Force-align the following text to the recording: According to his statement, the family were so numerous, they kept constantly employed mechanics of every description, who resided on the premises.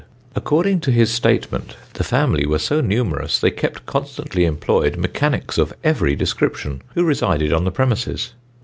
According 0.33 0.79
to 0.79 0.91
his 0.91 1.11
statement, 1.11 1.75
the 1.93 2.03
family 2.03 2.47
were 2.47 2.57
so 2.57 2.81
numerous, 2.81 3.37
they 3.39 3.51
kept 3.51 3.85
constantly 3.85 4.45
employed 4.45 4.95
mechanics 4.97 5.59
of 5.59 5.75
every 5.83 6.15
description, 6.15 6.81
who 6.95 7.03
resided 7.03 7.53
on 7.53 7.65
the 7.65 7.71
premises. 7.71 8.31